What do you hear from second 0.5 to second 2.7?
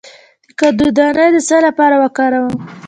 کدو دانه د څه لپاره وکاروم؟